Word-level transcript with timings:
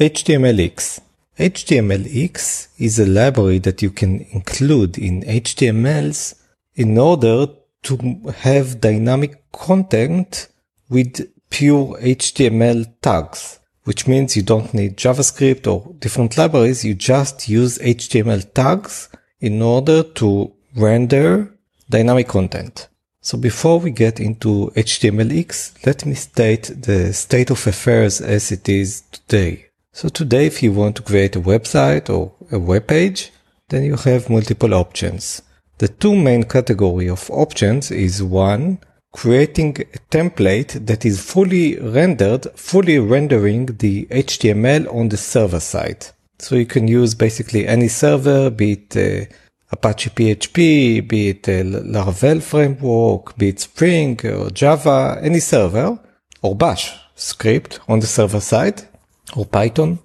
HTMLX. 0.00 1.00
HTMLX 1.38 2.66
is 2.78 2.98
a 2.98 3.06
library 3.06 3.60
that 3.60 3.80
you 3.80 3.90
can 3.90 4.26
include 4.32 4.98
in 4.98 5.22
HTMLs 5.22 6.34
in 6.74 6.98
order 6.98 7.46
to 7.84 8.34
have 8.38 8.80
dynamic 8.80 9.52
content 9.52 10.48
with 10.88 11.30
pure 11.48 11.96
HTML 12.00 12.92
tags, 13.02 13.60
which 13.84 14.08
means 14.08 14.34
you 14.34 14.42
don't 14.42 14.74
need 14.74 14.96
JavaScript 14.96 15.68
or 15.72 15.94
different 16.00 16.36
libraries. 16.36 16.84
You 16.84 16.94
just 16.96 17.48
use 17.48 17.78
HTML 17.78 18.52
tags 18.52 19.10
in 19.40 19.62
order 19.62 20.02
to 20.02 20.52
render 20.74 21.54
dynamic 21.88 22.26
content. 22.26 22.88
So 23.20 23.38
before 23.38 23.78
we 23.78 23.92
get 23.92 24.18
into 24.18 24.72
HTMLX, 24.74 25.86
let 25.86 26.04
me 26.04 26.14
state 26.14 26.82
the 26.82 27.12
state 27.12 27.50
of 27.50 27.64
affairs 27.64 28.20
as 28.20 28.50
it 28.50 28.68
is 28.68 29.02
today. 29.12 29.68
So 29.96 30.08
today, 30.08 30.46
if 30.46 30.60
you 30.60 30.72
want 30.72 30.96
to 30.96 31.02
create 31.02 31.36
a 31.36 31.40
website 31.40 32.10
or 32.10 32.32
a 32.50 32.58
web 32.58 32.88
page, 32.88 33.30
then 33.68 33.84
you 33.84 33.94
have 33.94 34.28
multiple 34.28 34.74
options. 34.74 35.40
The 35.78 35.86
two 35.86 36.16
main 36.16 36.42
category 36.42 37.08
of 37.08 37.30
options 37.30 37.92
is 37.92 38.20
one, 38.20 38.80
creating 39.12 39.76
a 39.78 39.98
template 40.10 40.84
that 40.86 41.04
is 41.04 41.24
fully 41.24 41.78
rendered, 41.78 42.48
fully 42.56 42.98
rendering 42.98 43.66
the 43.66 44.06
HTML 44.06 44.92
on 44.92 45.10
the 45.10 45.16
server 45.16 45.60
side. 45.60 46.06
So 46.40 46.56
you 46.56 46.66
can 46.66 46.88
use 46.88 47.14
basically 47.14 47.68
any 47.68 47.86
server, 47.86 48.50
be 48.50 48.72
it 48.72 48.96
uh, 48.96 49.32
Apache 49.70 50.10
PHP, 50.10 51.06
be 51.06 51.28
it 51.28 51.46
a 51.46 51.62
Laravel 51.62 52.42
framework, 52.42 53.38
be 53.38 53.50
it 53.50 53.60
Spring 53.60 54.18
or 54.26 54.50
Java, 54.50 55.20
any 55.22 55.38
server, 55.38 56.00
or 56.42 56.56
Bash 56.56 56.98
script 57.14 57.78
on 57.86 58.00
the 58.00 58.08
server 58.08 58.40
side 58.40 58.88
or 59.34 59.46
Python, 59.46 59.98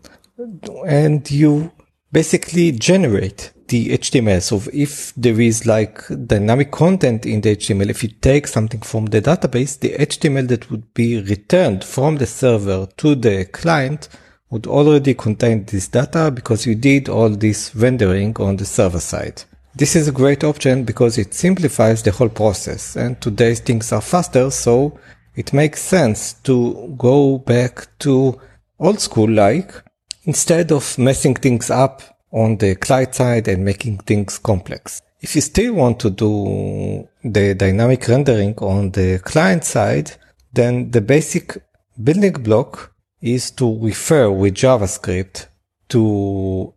and 0.87 1.29
you 1.29 1.71
basically 2.11 2.71
generate 2.71 3.51
the 3.67 3.89
HTML. 3.89 4.41
So 4.41 4.61
if 4.73 5.13
there 5.15 5.39
is 5.39 5.65
like 5.65 6.03
dynamic 6.25 6.71
content 6.71 7.25
in 7.25 7.41
the 7.41 7.55
HTML, 7.55 7.89
if 7.89 8.03
you 8.03 8.09
take 8.09 8.47
something 8.47 8.81
from 8.81 9.05
the 9.07 9.21
database, 9.21 9.79
the 9.79 9.93
HTML 9.93 10.47
that 10.47 10.69
would 10.71 10.93
be 10.93 11.21
returned 11.21 11.83
from 11.83 12.17
the 12.17 12.25
server 12.25 12.87
to 12.97 13.15
the 13.15 13.45
client 13.45 14.09
would 14.49 14.65
already 14.65 15.13
contain 15.13 15.65
this 15.65 15.87
data 15.87 16.31
because 16.31 16.65
you 16.65 16.73
did 16.73 17.07
all 17.07 17.29
this 17.29 17.75
rendering 17.75 18.35
on 18.37 18.57
the 18.57 18.65
server 18.65 18.99
side. 18.99 19.43
This 19.75 19.95
is 19.95 20.07
a 20.07 20.11
great 20.11 20.43
option 20.43 20.83
because 20.83 21.19
it 21.19 21.33
simplifies 21.35 22.01
the 22.01 22.11
whole 22.11 22.29
process 22.29 22.95
and 22.95 23.21
today's 23.21 23.59
things 23.59 23.91
are 23.91 24.01
faster. 24.01 24.49
So 24.49 24.99
it 25.35 25.53
makes 25.53 25.81
sense 25.81 26.33
to 26.43 26.95
go 26.97 27.37
back 27.37 27.87
to 27.99 28.41
old 28.79 28.99
school 28.99 29.29
like 29.29 29.73
instead 30.23 30.71
of 30.71 30.97
messing 30.97 31.35
things 31.35 31.69
up 31.69 32.01
on 32.31 32.57
the 32.57 32.75
client 32.75 33.15
side 33.15 33.47
and 33.47 33.65
making 33.65 33.97
things 33.99 34.37
complex. 34.37 35.01
If 35.21 35.35
you 35.35 35.41
still 35.41 35.73
want 35.73 35.99
to 35.99 36.09
do 36.09 37.07
the 37.23 37.53
dynamic 37.55 38.07
rendering 38.07 38.55
on 38.59 38.91
the 38.91 39.19
client 39.19 39.65
side, 39.65 40.11
then 40.53 40.91
the 40.91 41.01
basic 41.01 41.57
building 42.01 42.33
block 42.33 42.93
is 43.21 43.51
to 43.51 43.77
refer 43.79 44.31
with 44.31 44.55
JavaScript 44.55 45.47
to 45.89 46.73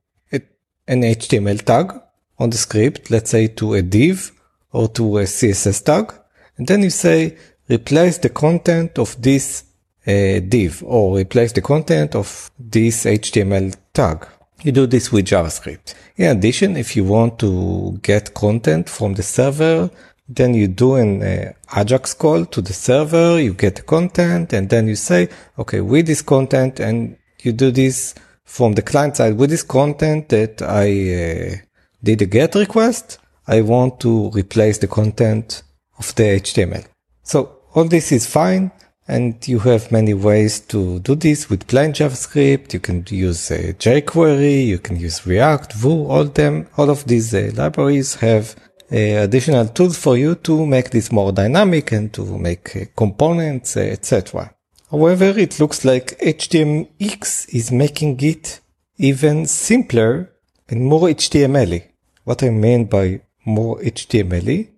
an 0.89 1.03
HTML 1.03 1.63
tag 1.63 1.93
on 2.39 2.51
the 2.51 2.57
script, 2.57 3.11
let's 3.11 3.31
say 3.31 3.47
to 3.47 3.75
a 3.75 3.83
div 3.83 4.33
or 4.73 4.89
to 4.89 5.19
a 5.19 5.23
CSS 5.23 5.85
tag. 5.85 6.13
And 6.57 6.67
then 6.67 6.83
you 6.83 6.91
say, 6.91 7.37
replace 7.71 8.19
the 8.19 8.31
content 8.31 8.99
of 8.99 9.21
this 9.23 9.65
div 10.07 10.83
or 10.87 11.19
replace 11.19 11.53
the 11.53 11.63
content 11.63 12.15
of 12.15 12.51
this 12.59 13.05
HTML 13.05 13.75
tag. 13.93 14.27
You 14.63 14.73
do 14.73 14.87
this 14.87 15.11
with 15.11 15.27
JavaScript. 15.27 15.95
In 16.17 16.37
addition, 16.37 16.77
if 16.77 16.97
you 16.97 17.05
want 17.05 17.39
to 17.41 17.99
get 18.03 18.35
content 18.35 18.89
from 18.89 19.15
the 19.15 19.23
server, 19.23 19.91
then 20.29 20.55
you 20.55 20.69
do 20.69 20.95
an 20.95 21.23
uh, 21.23 21.53
Ajax 21.77 22.15
call 22.15 22.47
to 22.47 22.61
the 22.61 22.73
server, 22.73 23.41
you 23.41 23.55
get 23.55 23.77
the 23.77 23.83
content, 23.83 24.53
and 24.53 24.69
then 24.69 24.87
you 24.87 24.97
say, 24.97 25.29
okay, 25.59 25.81
with 25.81 26.07
this 26.07 26.23
content, 26.23 26.81
and 26.81 27.17
you 27.43 27.53
do 27.53 27.71
this 27.71 28.15
from 28.45 28.75
the 28.75 28.83
client 28.83 29.17
side 29.17 29.37
with 29.37 29.51
this 29.51 29.63
content 29.63 30.29
that 30.29 30.61
I 30.63 30.87
uh, 30.93 31.57
did 32.03 32.23
a 32.23 32.27
GET 32.27 32.55
request. 32.55 33.19
I 33.47 33.63
want 33.63 33.99
to 34.01 34.31
replace 34.31 34.79
the 34.79 34.89
content 34.89 35.63
of 35.99 36.15
the 36.15 36.25
HTML. 36.41 36.85
So 37.23 37.61
all 37.75 37.85
this 37.85 38.13
is 38.13 38.27
fine. 38.27 38.71
And 39.09 39.47
you 39.49 39.59
have 39.61 39.91
many 39.91 40.15
ways 40.15 40.61
to 40.61 41.01
do 41.01 41.17
this 41.17 41.51
with 41.51 41.67
plain 41.67 41.93
JavaScript. 41.93 42.73
You 42.73 42.81
can 42.81 43.05
use 43.09 43.49
jQuery, 43.51 44.67
you 44.67 44.79
can 44.79 44.97
use 44.97 45.27
React, 45.27 45.73
Vue, 45.73 46.07
all 46.07 46.25
them, 46.25 46.69
all 46.77 46.89
of 46.89 47.05
these 47.07 47.35
uh, 47.35 47.51
libraries 47.55 48.15
have 48.17 48.55
uh, 48.93 49.25
additional 49.25 49.67
tools 49.69 49.97
for 49.97 50.17
you 50.17 50.35
to 50.37 50.67
make 50.67 50.91
this 50.91 51.11
more 51.11 51.33
dynamic 51.33 51.93
and 51.93 52.13
to 52.13 52.39
make 52.39 52.77
uh, 52.77 52.85
components, 52.97 53.77
uh, 53.77 53.81
etc. 53.81 54.55
However, 54.91 55.31
it 55.39 55.59
looks 55.59 55.85
like 55.85 56.19
HTMX 56.21 57.55
is 57.55 57.73
making 57.73 58.21
it 58.21 58.61
even 58.99 59.47
simpler 59.47 60.31
and 60.69 60.85
more 60.85 61.09
HTML. 61.09 61.83
What 62.25 62.43
I 62.43 62.51
mean 62.51 62.85
by 62.85 63.23
more 63.45 63.79
HTML, 63.79 64.69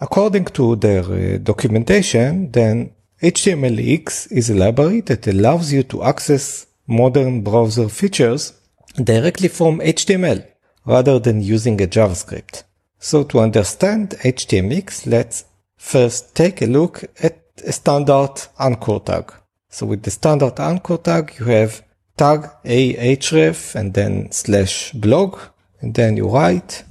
according 0.00 0.44
to 0.44 0.76
their 0.76 1.02
uh, 1.02 1.38
documentation, 1.38 2.52
then 2.52 2.92
HTMLX 3.22 4.32
is 4.32 4.50
a 4.50 4.54
library 4.56 5.00
that 5.02 5.28
allows 5.28 5.72
you 5.72 5.84
to 5.84 6.02
access 6.02 6.66
modern 6.88 7.42
browser 7.42 7.88
features 7.88 8.52
directly 8.96 9.46
from 9.46 9.78
HTML 9.78 10.44
rather 10.84 11.20
than 11.20 11.40
using 11.40 11.80
a 11.80 11.86
JavaScript. 11.86 12.64
So 12.98 13.22
to 13.22 13.38
understand 13.38 14.16
HTMX, 14.24 15.06
let's 15.06 15.44
first 15.76 16.34
take 16.34 16.62
a 16.62 16.66
look 16.66 17.04
at 17.22 17.38
a 17.64 17.70
standard 17.70 18.42
anchor 18.58 18.98
tag. 18.98 19.32
So 19.68 19.86
with 19.86 20.02
the 20.02 20.10
standard 20.10 20.58
anchor 20.58 20.96
tag, 20.96 21.36
you 21.38 21.44
have 21.44 21.84
tag 22.16 22.50
ahref 22.64 23.76
and 23.76 23.94
then 23.94 24.32
slash 24.32 24.90
blog, 24.94 25.38
and 25.80 25.94
then 25.94 26.16
you 26.16 26.28
write 26.28 26.82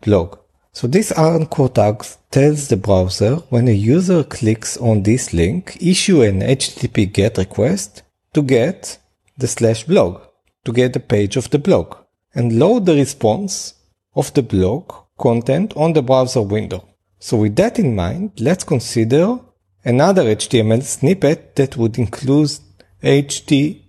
blog. 0.00 0.38
So 0.74 0.86
this 0.86 1.12
anchor 1.12 1.68
tag 1.68 2.02
tells 2.30 2.68
the 2.68 2.78
browser 2.78 3.36
when 3.50 3.68
a 3.68 3.72
user 3.72 4.24
clicks 4.24 4.78
on 4.78 5.02
this 5.02 5.34
link, 5.34 5.76
issue 5.82 6.22
an 6.22 6.40
HTTP 6.40 7.12
GET 7.12 7.36
request 7.36 8.02
to 8.32 8.40
get 8.42 8.96
the 9.36 9.46
slash 9.46 9.84
blog, 9.84 10.22
to 10.64 10.72
get 10.72 10.94
the 10.94 11.00
page 11.00 11.36
of 11.36 11.50
the 11.50 11.58
blog, 11.58 11.96
and 12.34 12.58
load 12.58 12.86
the 12.86 12.94
response 12.94 13.74
of 14.16 14.32
the 14.32 14.42
blog 14.42 14.90
content 15.18 15.74
on 15.76 15.92
the 15.92 16.00
browser 16.00 16.40
window. 16.40 16.88
So 17.18 17.36
with 17.36 17.56
that 17.56 17.78
in 17.78 17.94
mind, 17.94 18.32
let's 18.40 18.64
consider 18.64 19.40
another 19.84 20.24
HTML 20.24 20.82
snippet 20.82 21.54
that 21.56 21.76
would 21.76 21.98
include 21.98 22.48
HTMLX. 23.02 23.80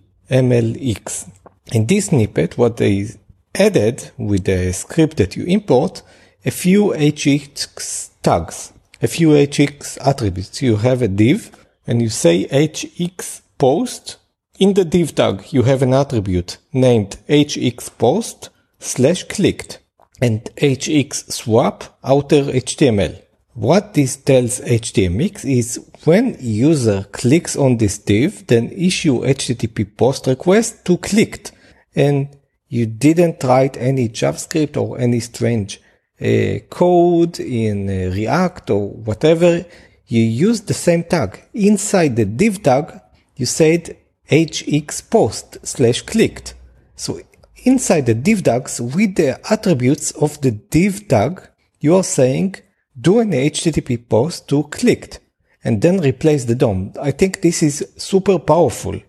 In 1.72 1.86
this 1.86 2.08
snippet, 2.08 2.58
what 2.58 2.76
they 2.76 3.08
added 3.56 4.12
with 4.18 4.44
the 4.44 4.74
script 4.74 5.16
that 5.18 5.38
you 5.38 5.46
import 5.46 6.02
a 6.46 6.52
few 6.52 6.88
HX 6.88 8.10
tags, 8.22 8.74
a 9.02 9.08
few 9.08 9.30
HX 9.30 9.98
attributes. 10.06 10.62
You 10.62 10.78
have 10.78 11.02
a 11.02 11.08
div 11.08 11.52
and 11.88 12.02
you 12.02 12.10
say 12.10 12.46
HX 12.48 13.42
post. 13.58 14.18
In 14.60 14.74
the 14.74 14.86
div 14.86 15.16
tag, 15.16 15.52
you 15.52 15.64
have 15.64 15.82
an 15.82 15.94
attribute 15.94 16.58
named 16.74 17.18
HX 17.30 17.98
post 17.98 18.50
slash 18.80 19.24
clicked 19.24 19.80
and 20.22 20.44
HX 20.58 21.32
swap 21.32 21.98
outer 22.04 22.44
HTML. 22.44 23.22
What 23.54 23.94
this 23.94 24.16
tells 24.16 24.60
HTMX 24.62 25.46
is 25.46 25.80
when 26.06 26.38
user 26.40 27.06
clicks 27.12 27.56
on 27.56 27.78
this 27.78 27.98
div, 28.00 28.48
then 28.48 28.70
issue 28.72 29.22
HTTP 29.22 29.96
post 29.96 30.28
request 30.28 30.86
to 30.86 30.98
clicked 30.98 31.52
and 31.96 32.36
you 32.68 32.86
didn't 32.86 33.44
write 33.44 33.78
any 33.78 34.10
JavaScript 34.10 34.76
or 34.76 35.00
any 35.00 35.20
strange 35.20 35.80
Uh, 36.24 36.60
code 36.70 37.40
in 37.42 37.90
uh, 37.90 38.16
React 38.16 38.70
or 38.70 38.90
whatever, 38.92 39.66
you 40.08 40.22
use 40.22 40.62
the 40.62 40.74
same 40.74 41.04
tag. 41.04 41.44
Inside 41.54 42.16
the 42.16 42.24
div 42.24 42.64
tag, 42.64 43.02
you 43.36 43.46
said 43.46 43.98
hx 44.30 45.10
post 45.10 45.58
slash 45.66 46.02
clicked. 46.04 46.54
So 46.96 47.20
inside 47.66 48.06
the 48.06 48.14
div 48.14 48.44
tags 48.44 48.80
with 48.80 49.16
the 49.16 49.40
attributes 49.52 50.12
of 50.12 50.40
the 50.40 50.52
div 50.52 51.10
tag, 51.10 51.50
you 51.82 51.96
are 51.96 52.04
saying 52.04 52.56
do 53.00 53.20
an 53.20 53.32
HTTP 53.32 54.08
post 54.08 54.48
to 54.50 54.64
clicked 54.64 55.20
and 55.64 55.82
then 55.82 56.00
replace 56.00 56.46
the 56.46 56.56
DOM. 56.56 56.94
I 57.02 57.12
think 57.12 57.42
this 57.42 57.64
is 57.64 57.86
super 57.98 58.40
powerful. 58.40 59.00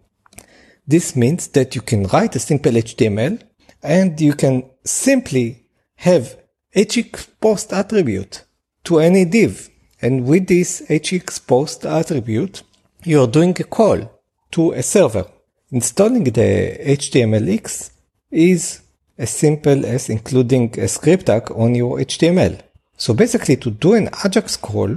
This 0.86 1.14
means 1.14 1.48
that 1.48 1.74
you 1.74 1.80
can 1.80 2.04
write 2.04 2.34
a 2.36 2.40
simple 2.40 2.72
HTML 2.72 3.40
and 3.82 4.20
you 4.20 4.34
can 4.34 4.70
simply 4.84 5.66
have 5.96 6.36
hx 6.74 7.28
post 7.40 7.72
attribute 7.72 8.44
to 8.84 8.98
any 8.98 9.24
div. 9.24 9.70
And 10.02 10.26
with 10.26 10.46
this 10.48 10.82
hx 10.88 11.46
post 11.46 11.86
attribute, 11.86 12.62
you're 13.04 13.26
doing 13.28 13.56
a 13.60 13.64
call 13.64 14.10
to 14.52 14.72
a 14.72 14.82
server. 14.82 15.26
installing 15.74 16.24
the 16.24 16.78
HTMLX 17.00 17.90
is 18.30 18.80
as 19.18 19.30
simple 19.30 19.84
as 19.84 20.08
including 20.08 20.78
a 20.78 20.86
script 20.86 21.26
tag 21.26 21.50
on 21.50 21.74
your 21.74 21.98
HTML. 21.98 22.60
So 22.96 23.12
basically 23.12 23.56
to 23.56 23.70
do 23.70 23.94
an 23.94 24.08
Ajax 24.24 24.56
call, 24.56 24.90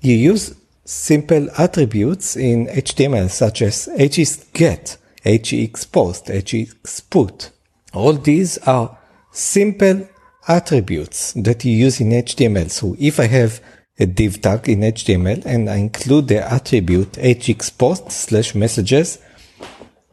you 0.00 0.14
use 0.32 0.54
simple 0.84 1.48
attributes 1.58 2.36
in 2.36 2.68
HTML 2.68 3.28
such 3.28 3.62
as 3.62 3.88
hexget, 3.98 4.98
hexpost, 5.24 6.24
hexput. 6.26 7.50
All 7.92 8.12
these 8.12 8.58
are 8.58 8.96
simple 9.32 10.08
attributes 10.48 11.32
that 11.34 11.64
you 11.64 11.72
use 11.72 12.00
in 12.00 12.10
HTML. 12.10 12.70
So 12.70 12.96
if 12.98 13.20
I 13.20 13.26
have 13.26 13.60
a 13.98 14.06
div 14.06 14.40
tag 14.40 14.68
in 14.68 14.80
HTML 14.80 15.44
and 15.44 15.68
I 15.68 15.76
include 15.76 16.28
the 16.28 16.52
attribute 16.52 17.12
hexpost 17.12 18.10
slash 18.10 18.54
messages, 18.54 19.18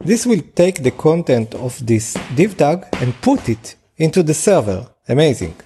this 0.00 0.26
will 0.26 0.42
take 0.54 0.82
the 0.82 0.90
content 0.90 1.54
of 1.54 1.84
this 1.84 2.16
div 2.34 2.56
tag 2.56 2.86
and 3.00 3.20
put 3.20 3.48
it 3.48 3.76
into 3.96 4.22
the 4.22 4.34
server. 4.34 4.88
Amazing. 5.08 5.56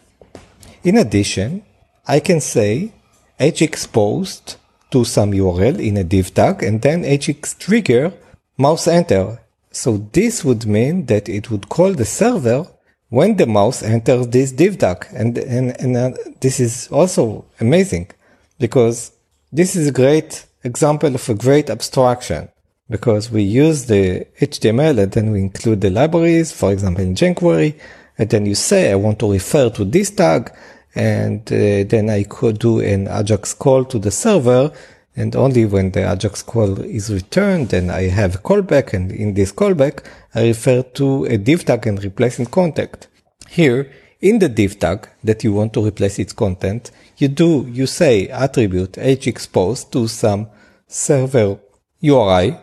In 0.84 0.96
addition, 0.98 1.64
I 2.06 2.20
can 2.20 2.40
say 2.40 2.92
hexpost 3.38 4.56
to 4.90 5.04
some 5.04 5.32
URL 5.32 5.78
in 5.78 5.96
a 5.96 6.04
div 6.04 6.32
tag 6.34 6.62
and 6.62 6.80
then 6.80 7.02
hextrigger 7.02 8.12
mouse 8.56 8.86
enter. 8.86 9.40
So 9.70 9.96
this 10.12 10.44
would 10.44 10.66
mean 10.66 11.06
that 11.06 11.28
it 11.28 11.50
would 11.50 11.68
call 11.68 11.92
the 11.92 12.04
server 12.04 12.66
when 13.12 13.36
the 13.36 13.44
mouse 13.44 13.82
enters 13.82 14.26
this 14.28 14.52
div 14.52 14.78
tag. 14.78 15.06
And, 15.12 15.36
and, 15.36 15.78
and 15.78 15.96
uh, 15.98 16.12
this 16.40 16.58
is 16.58 16.88
also 16.90 17.44
amazing 17.60 18.08
because 18.58 19.12
this 19.52 19.76
is 19.76 19.88
a 19.88 19.92
great 19.92 20.46
example 20.64 21.14
of 21.14 21.28
a 21.28 21.34
great 21.34 21.68
abstraction 21.68 22.48
because 22.88 23.30
we 23.30 23.42
use 23.42 23.84
the 23.84 24.26
HTML 24.40 24.98
and 25.02 25.12
then 25.12 25.30
we 25.30 25.40
include 25.40 25.82
the 25.82 25.90
libraries, 25.90 26.52
for 26.52 26.72
example, 26.72 27.04
in 27.04 27.14
jQuery. 27.14 27.78
And 28.16 28.30
then 28.30 28.46
you 28.46 28.54
say, 28.54 28.90
I 28.90 28.94
want 28.94 29.18
to 29.18 29.30
refer 29.30 29.68
to 29.68 29.84
this 29.84 30.10
tag. 30.10 30.50
And 30.94 31.40
uh, 31.52 31.84
then 31.84 32.08
I 32.08 32.22
could 32.22 32.60
do 32.60 32.80
an 32.80 33.08
Ajax 33.08 33.52
call 33.52 33.84
to 33.86 33.98
the 33.98 34.10
server. 34.10 34.72
And 35.14 35.36
only 35.36 35.66
when 35.66 35.90
the 35.90 36.10
Ajax 36.10 36.42
call 36.42 36.80
is 36.80 37.12
returned, 37.12 37.68
then 37.68 37.90
I 37.90 38.04
have 38.08 38.36
a 38.36 38.38
callback. 38.38 38.94
And 38.94 39.12
in 39.12 39.34
this 39.34 39.52
callback, 39.52 40.04
I 40.34 40.46
refer 40.48 40.82
to 40.82 41.24
a 41.26 41.36
div 41.36 41.64
tag 41.66 41.86
and 41.86 42.02
replacing 42.02 42.46
content. 42.46 43.08
Here, 43.50 43.92
in 44.20 44.38
the 44.38 44.48
div 44.48 44.78
tag 44.78 45.08
that 45.22 45.44
you 45.44 45.52
want 45.52 45.74
to 45.74 45.84
replace 45.84 46.18
its 46.18 46.32
content, 46.32 46.90
you 47.18 47.28
do, 47.28 47.66
you 47.70 47.86
say 47.86 48.28
attribute 48.28 48.92
hexpost 48.92 49.90
to 49.90 50.08
some 50.08 50.48
server 50.86 51.58
URI 52.00 52.56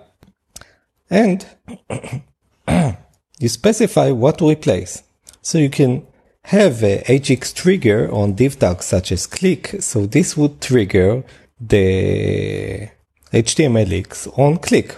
and 1.09 1.45
you 3.39 3.49
specify 3.49 4.11
what 4.11 4.37
to 4.39 4.49
replace. 4.49 5.03
So 5.41 5.57
you 5.57 5.69
can 5.69 6.05
have 6.43 6.83
a 6.83 7.03
hx 7.03 7.53
trigger 7.53 8.11
on 8.11 8.33
div 8.33 8.57
tags 8.57 8.85
such 8.85 9.11
as 9.11 9.27
click. 9.27 9.75
So 9.81 10.05
this 10.05 10.35
would 10.37 10.61
trigger 10.61 11.23
the 11.59 12.89
HTML 13.31 13.85
HTMLX 13.85 14.37
on 14.37 14.57
click. 14.57 14.97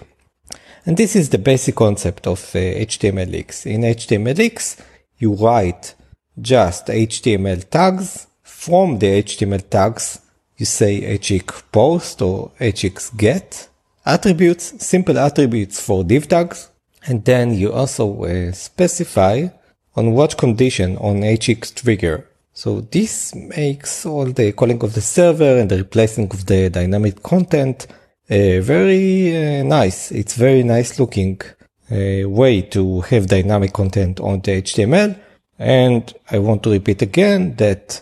And 0.85 0.97
this 0.97 1.15
is 1.15 1.29
the 1.29 1.37
basic 1.37 1.75
concept 1.75 2.27
of 2.27 2.39
uh, 2.55 2.59
HTMLX. 2.59 3.65
In 3.65 3.81
HTML 3.81 4.33
HTMLX, 4.33 4.81
you 5.19 5.33
write 5.33 5.95
just 6.39 6.87
HTML 6.87 7.69
tags. 7.69 8.27
From 8.43 8.99
the 8.99 9.23
HTML 9.23 9.69
tags, 9.69 10.19
you 10.57 10.65
say 10.65 11.17
hx 11.17 11.63
post 11.71 12.21
or 12.21 12.51
hx 12.59 13.17
get 13.17 13.69
attributes, 14.05 14.85
simple 14.85 15.17
attributes 15.17 15.81
for 15.81 16.03
div 16.03 16.27
tags. 16.27 16.69
And 17.07 17.25
then 17.25 17.55
you 17.55 17.73
also 17.73 18.23
uh, 18.23 18.51
specify 18.51 19.47
on 19.95 20.11
what 20.11 20.37
condition 20.37 20.97
on 20.97 21.21
hx 21.21 21.73
trigger. 21.73 22.27
So 22.53 22.81
this 22.81 23.33
makes 23.33 24.05
all 24.05 24.25
the 24.25 24.51
calling 24.51 24.83
of 24.83 24.93
the 24.93 25.01
server 25.01 25.57
and 25.57 25.69
the 25.69 25.77
replacing 25.77 26.29
of 26.31 26.45
the 26.45 26.69
dynamic 26.69 27.23
content 27.23 27.87
uh, 28.31 28.61
very 28.61 29.35
uh, 29.35 29.63
nice. 29.63 30.09
It's 30.09 30.35
very 30.35 30.63
nice 30.63 30.97
looking 30.97 31.41
uh, 31.91 32.29
way 32.29 32.61
to 32.61 33.01
have 33.01 33.27
dynamic 33.27 33.73
content 33.73 34.21
on 34.21 34.39
the 34.39 34.61
HTML. 34.61 35.19
And 35.59 36.13
I 36.29 36.39
want 36.39 36.63
to 36.63 36.71
repeat 36.71 37.01
again 37.01 37.55
that 37.57 38.01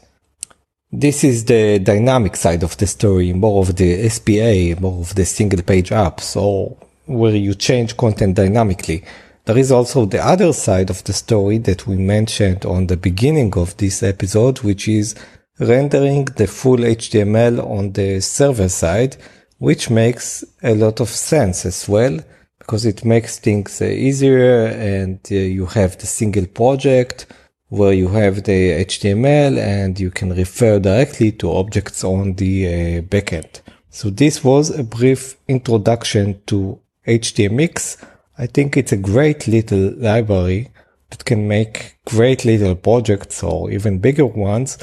this 0.91 1.23
is 1.23 1.45
the 1.45 1.79
dynamic 1.79 2.35
side 2.35 2.61
of 2.61 2.77
the 2.77 2.85
story, 2.85 3.33
more 3.33 3.63
of 3.63 3.75
the 3.75 4.07
SPA, 4.07 4.79
more 4.79 5.01
of 5.01 5.15
the 5.15 5.25
single 5.25 5.63
page 5.63 5.89
apps, 5.89 6.39
or 6.39 6.77
where 7.07 7.35
you 7.35 7.55
change 7.55 7.97
content 7.97 8.35
dynamically. 8.35 9.03
There 9.49 9.57
is 9.57 9.71
also 9.71 10.05
the 10.05 10.23
other 10.23 10.53
side 10.53 10.91
of 10.91 11.03
the 11.05 11.11
story 11.11 11.57
that 11.57 11.87
we 11.87 11.95
mentioned 11.95 12.67
on 12.67 12.85
the 12.85 12.95
beginning 12.95 13.57
of 13.57 13.75
this 13.77 14.03
episode, 14.03 14.59
which 14.59 14.87
is 14.87 15.15
rendering 15.57 16.25
the 16.25 16.45
full 16.45 16.77
HTML 16.77 17.59
on 17.67 17.93
the 17.93 18.19
server 18.21 18.69
side, 18.69 19.17
which 19.57 19.89
makes 19.89 20.43
a 20.61 20.75
lot 20.75 20.99
of 20.99 21.09
sense 21.09 21.65
as 21.65 21.89
well, 21.89 22.19
because 22.59 22.85
it 22.85 23.03
makes 23.03 23.39
things 23.39 23.81
easier 23.81 24.67
and 24.67 25.19
uh, 25.31 25.33
you 25.33 25.65
have 25.65 25.97
the 25.97 26.05
single 26.05 26.45
project 26.45 27.25
where 27.69 27.93
you 27.93 28.09
have 28.09 28.43
the 28.43 28.85
HTML 28.85 29.57
and 29.57 29.99
you 29.99 30.11
can 30.11 30.29
refer 30.29 30.77
directly 30.77 31.31
to 31.31 31.51
objects 31.51 32.03
on 32.03 32.35
the 32.35 32.67
uh, 32.67 33.01
backend. 33.01 33.61
So 33.89 34.11
this 34.11 34.43
was 34.43 34.69
a 34.69 34.83
brief 34.83 35.37
introduction 35.47 36.39
to 36.45 36.79
HTMX. 37.07 38.05
I 38.41 38.47
think 38.47 38.77
it's 38.77 38.93
a 38.93 38.97
great 38.97 39.49
little 39.49 39.91
library 39.97 40.71
that 41.09 41.25
can 41.25 41.45
make 41.49 41.97
great 42.05 42.45
little 42.45 42.73
projects 42.73 43.43
or 43.43 43.69
even 43.69 43.99
bigger 43.99 44.25
ones 44.25 44.77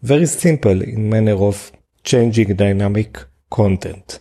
very 0.00 0.24
simple 0.24 0.80
in 0.80 1.10
manner 1.10 1.34
of 1.34 1.72
changing 2.04 2.56
dynamic 2.56 3.18
content. 3.50 4.20